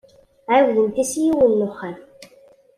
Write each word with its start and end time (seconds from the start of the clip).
Ɛawdent-as 0.53 1.11
i 1.15 1.21
yiwen 1.25 1.51
n 1.59 1.61
wexxam. 1.67 1.97